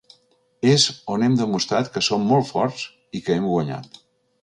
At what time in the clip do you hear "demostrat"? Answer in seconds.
1.43-1.93